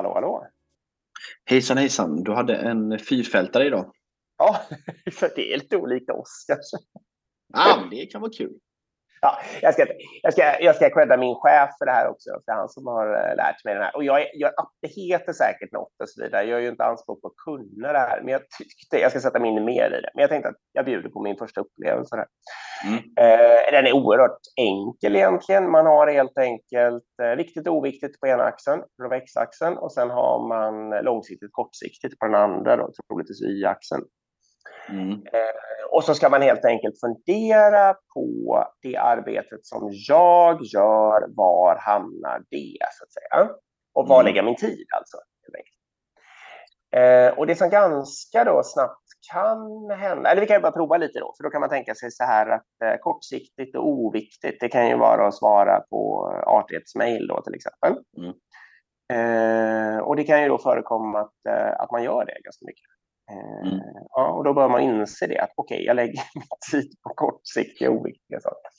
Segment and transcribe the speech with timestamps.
[0.00, 0.46] Hallå, hallå.
[1.44, 3.92] Hejsan hejsan, du hade en fyrfältare idag.
[4.38, 4.60] Ja,
[5.12, 6.76] för det är lite olika oss kanske.
[7.52, 8.58] Ja, det kan vara kul.
[9.22, 9.86] Ja, jag, ska,
[10.22, 13.06] jag, ska, jag ska credda min chef för det här också, för han som har
[13.06, 13.96] eh, lärt mig det här.
[13.96, 16.42] Och jag, jag, det heter säkert något och så vidare.
[16.42, 19.20] Jag gör ju inte anspråk på att kunna det här, men jag tyckte jag ska
[19.20, 20.10] sätta mig in mer i det.
[20.14, 22.16] Men jag tänkte att jag bjuder på min första upplevelse.
[22.16, 22.26] Här.
[22.86, 22.98] Mm.
[22.98, 25.70] Eh, den är oerhört enkel egentligen.
[25.70, 30.10] Man har helt enkelt eh, viktigt och oviktigt på ena axeln, på x-axeln, och sen
[30.10, 34.04] har man långsiktigt kortsiktigt på den andra, då, troligtvis y-axeln.
[34.90, 35.10] Mm.
[35.12, 41.76] Eh, och så ska man helt enkelt fundera på det arbetet som jag gör, var
[41.80, 43.54] hamnar det, så att säga?
[43.94, 44.26] Och var mm.
[44.26, 45.16] lägger min tid, alltså?
[46.96, 50.96] Eh, och det som ganska då snabbt kan hända, eller vi kan ju bara prova
[50.96, 54.60] lite då, för då kan man tänka sig så här att eh, kortsiktigt och oviktigt,
[54.60, 57.92] det kan ju vara att svara på artighetsmail då till exempel.
[58.18, 58.34] Mm.
[59.12, 62.99] Eh, och det kan ju då förekomma att, eh, att man gör det ganska mycket.
[63.30, 63.74] Mm.
[63.74, 66.90] Eh, ja, och då bör man inse det, att okej, okay, jag lägger min tid
[67.02, 68.70] på kortsiktiga oviktiga saker.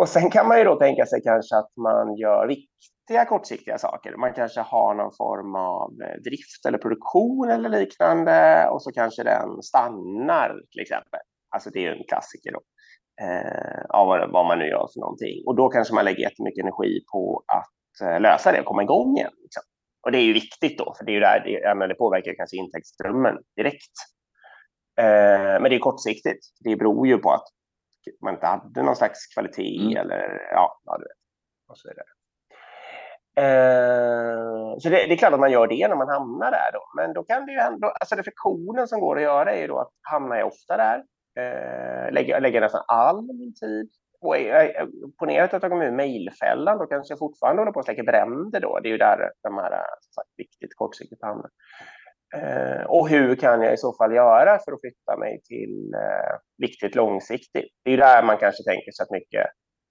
[0.00, 4.16] Och sen kan man ju då tänka sig kanske att man gör viktiga kortsiktiga saker.
[4.16, 9.22] Man kanske har någon form av eh, drift eller produktion eller liknande och så kanske
[9.22, 11.20] den stannar till exempel.
[11.54, 12.60] Alltså det är ju en klassiker då.
[13.22, 15.42] Eh, av vad man nu gör för någonting.
[15.46, 19.16] Och då kanske man lägger jättemycket energi på att eh, lösa det och komma igång
[19.16, 19.32] igen.
[19.42, 19.62] Liksom.
[20.04, 22.56] Och det är ju viktigt då, för det, är ju där, det, det påverkar kanske
[22.56, 23.92] intäktsströmmen direkt.
[24.98, 26.46] Eh, men det är kortsiktigt.
[26.64, 27.44] Det beror ju på att
[28.22, 29.96] man inte hade någon slags kvalitet mm.
[29.96, 31.18] eller ja, ja, du vet.
[31.68, 32.06] Och så vidare.
[33.36, 36.82] Eh, så det, det, är klart att man gör det när man hamnar där då.
[36.96, 39.78] Men då kan det ju ändå, alltså reflektionen som går att göra är ju då
[39.78, 41.04] att hamnar jag ofta där?
[41.38, 43.90] Eh, lägger, lägger nästan all min tid
[45.18, 48.60] ponera att jag mig ur mejlfällan, då kanske jag fortfarande håller på att släcka bränder
[48.60, 48.80] då.
[48.82, 49.70] Det är ju där de här
[50.14, 51.50] sagt, viktigt kortsiktigt hamnar.
[52.36, 56.38] Eh, och hur kan jag i så fall göra för att flytta mig till eh,
[56.58, 57.70] viktigt långsiktigt?
[57.84, 59.46] Det är ju där man kanske tänker sig att mycket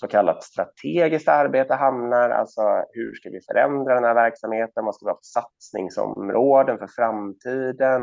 [0.00, 2.30] så kallat strategiskt arbete hamnar.
[2.30, 2.62] Alltså
[2.92, 4.84] hur ska vi förändra den här verksamheten?
[4.84, 8.02] Vad ska vi ha för satsningsområden för framtiden?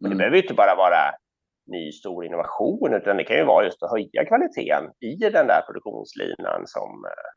[0.00, 0.18] Men det mm.
[0.18, 1.02] behöver ju inte bara vara
[1.66, 5.62] ny stor innovation, utan det kan ju vara just att höja kvaliteten i den där
[5.66, 7.30] produktionslinan som, eh,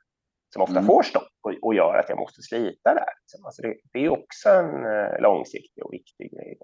[0.54, 0.86] som ofta mm.
[0.86, 3.14] får stopp och, och, gör att jag måste slita där.
[3.46, 6.58] Alltså det, det är också en uh, långsiktig och viktig grej.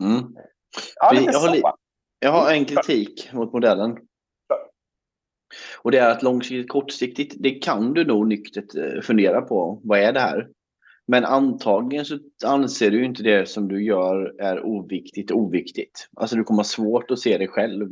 [0.00, 0.36] Mm.
[1.00, 1.74] Ja, jag, har,
[2.20, 3.98] jag har en kritik mot modellen.
[5.82, 9.80] Och det är att långsiktigt kortsiktigt, det kan du nog nyktert eh, fundera på.
[9.84, 10.48] Vad är det här?
[11.10, 16.08] Men antagligen så anser du inte det som du gör är oviktigt oviktigt.
[16.16, 17.88] Alltså du kommer ha svårt att se det själv.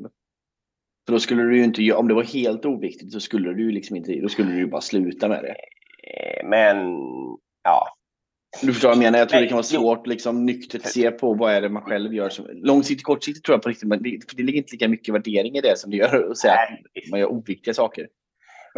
[1.07, 3.97] För då skulle du ju inte, om det var helt oviktigt så skulle du liksom
[3.97, 5.57] inte, då skulle du ju bara sluta med det.
[6.45, 6.77] Men,
[7.65, 7.89] ja.
[8.61, 9.19] Du förstår vad jag menar?
[9.19, 12.15] Jag tror det kan vara svårt liksom nyktert se på vad är det man själv
[12.15, 12.29] gör.
[12.29, 15.61] Som, långsiktigt, kortsiktigt tror jag på riktigt, det, det ligger inte lika mycket värdering i
[15.61, 18.09] det som det gör att säga att man gör oviktiga saker.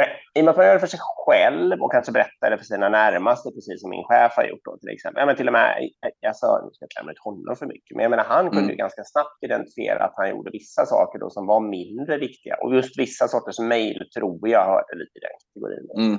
[0.00, 2.58] Men i och med att man gör det för sig själv och kanske berättar det
[2.58, 5.20] för sina närmaste, precis som min chef har gjort då, till exempel.
[5.20, 5.90] Ja, men till och med,
[6.20, 8.76] jag sa, nu ska jag inte honom för mycket, men jag menar, han kunde mm.
[8.76, 12.56] ganska snabbt identifiera att han gjorde vissa saker då som var mindre viktiga.
[12.62, 15.86] Och just vissa sorters mejl tror jag hörde lite i den kategorin.
[15.98, 16.16] Mm.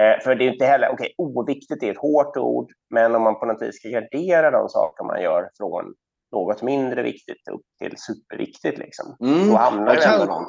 [0.00, 3.22] Eh, för det är inte heller, okej, okay, oviktigt är ett hårt ord, men om
[3.22, 5.94] man på något vis ska gradera de saker man gör från
[6.32, 9.48] något mindre viktigt upp till superviktigt, liksom, mm.
[9.48, 10.44] då hamnar det ändå någon.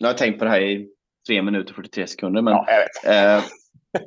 [0.00, 0.94] Nu har jag tänkt på det här i
[1.28, 2.42] 3 minuter och 43 sekunder.
[2.42, 2.66] Men, ja,
[3.04, 3.42] jag, eh,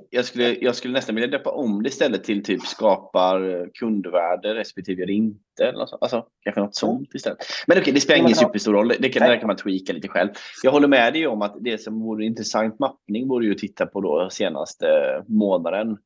[0.10, 5.02] jag, skulle, jag skulle nästan vilja döpa om det istället till typ skapar kundvärde respektive
[5.02, 5.64] gör inte.
[5.64, 5.96] Eller så.
[5.96, 7.38] Alltså, kanske något sånt istället.
[7.68, 8.94] Men okej, okay, det spelar ingen superstor roll.
[9.00, 10.30] Det kan, där kan man tweaka lite själv.
[10.64, 13.86] Jag håller med dig om att det som vore intressant mappning vore ju att titta
[13.86, 14.88] på då senaste
[15.28, 15.98] månaden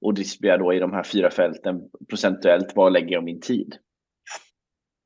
[0.00, 2.72] och distribuera då i de här fyra fälten procentuellt.
[2.74, 3.76] Vad lägger jag min tid?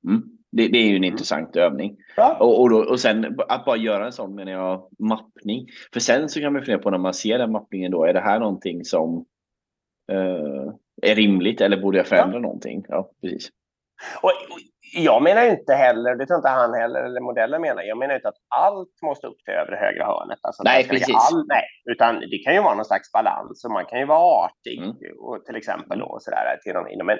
[0.09, 0.38] Mm.
[0.50, 1.12] Det, det, är ju en mm.
[1.12, 1.97] intressant övning.
[2.16, 2.36] Ja.
[2.41, 5.66] Och, och, då, och sen att bara göra en sån menar jag mappning.
[5.92, 8.21] För sen så kan man fundera på när man ser den mappningen då, är det
[8.21, 9.24] här någonting som
[10.12, 10.72] uh,
[11.03, 12.41] är rimligt eller borde jag förändra ja.
[12.41, 12.84] någonting?
[12.89, 13.50] Ja, precis.
[14.22, 14.33] Och,
[14.92, 18.28] jag menar inte heller, det tror inte han heller, eller modellen menar, jag menar inte
[18.28, 20.39] att allt måste upp till övre högra hörnet.
[20.42, 21.16] Alltså nej, precis.
[21.16, 24.27] All, nej, utan det kan ju vara någon slags balans och man kan ju vara
[24.45, 24.95] artig mm.
[25.27, 26.03] och, till exempel.
[26.03, 27.18] Och sådär, till någon, men,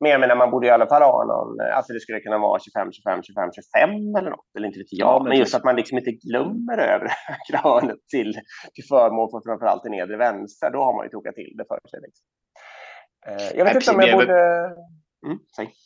[0.00, 2.60] men jag menar, man borde i alla fall ha någon, alltså det skulle kunna vara
[2.60, 5.08] 25, 25, 25, 25 eller något, eller inte vet jag.
[5.08, 8.32] Ja, men just att man liksom inte glömmer övre högra hörnet till,
[8.74, 11.80] till förmån för framförallt det nedre vänstra, då har man ju tokat till det för
[11.90, 12.00] sig.
[12.06, 12.24] Liksom.
[13.58, 14.40] Jag vet inte om jag borde...
[15.26, 15.38] Mm,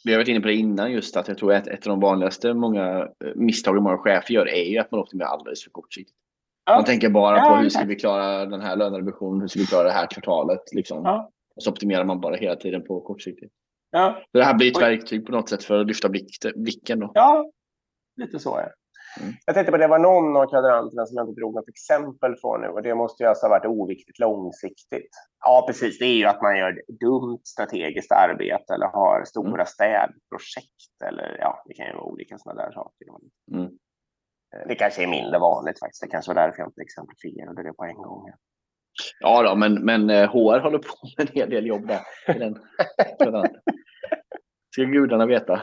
[0.05, 2.01] Vi har varit inne på det innan just att jag tror att ett av de
[2.01, 6.17] vanligaste många eh, misstagen många chefer gör är ju att man optimerar alldeles för kortsiktigt.
[6.65, 6.75] Ja.
[6.75, 9.67] Man tänker bara ja, på hur ska vi klara den här lönerevisionen, hur ska vi
[9.67, 10.63] klara det här kvartalet.
[10.73, 11.05] Liksom.
[11.05, 11.31] Ja.
[11.57, 13.53] Och så optimerar man bara hela tiden på kortsiktigt.
[13.91, 14.23] Ja.
[14.33, 16.09] Så det här blir ett verktyg på något sätt för att lyfta
[16.55, 17.01] blicken.
[17.01, 17.11] Då.
[17.15, 17.51] Ja,
[18.17, 18.73] lite så är
[19.21, 19.33] Mm.
[19.47, 22.61] Jag tänkte på det var någon av kvadranterna som jag inte drog något exempel från
[22.61, 25.11] nu och det måste ju alltså ha varit oviktigt långsiktigt.
[25.45, 25.99] Ja, precis.
[25.99, 29.67] Det är ju att man gör dumt strategiskt arbete eller har stora mm.
[29.67, 33.07] städprojekt eller ja, det kan ju vara olika sådana där saker.
[33.53, 33.65] Mm.
[34.55, 36.03] Eh, det kanske är mindre vanligt faktiskt.
[36.03, 38.33] Det kanske var därför jag inte exemplifierade det på en gång.
[39.21, 42.01] Ja, då, men, men HR eh, håller på med en hel del jobb där.
[42.37, 42.59] I den
[44.71, 45.63] Ska gudarna veta.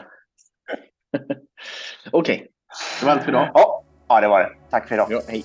[2.12, 2.48] Okej, okay.
[3.02, 3.48] Det var allt för idag.
[3.54, 4.50] Ja, ja, det var det.
[4.70, 5.06] Tack för idag.
[5.10, 5.20] Ja.
[5.28, 5.44] Hej.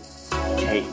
[0.67, 0.83] Hej.